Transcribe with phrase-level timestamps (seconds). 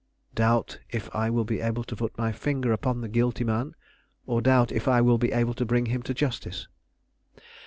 [0.33, 3.75] "Doubt if I will be able to put my finger upon the guilty man,
[4.25, 6.67] or doubt if I will be able to bring him to justice?"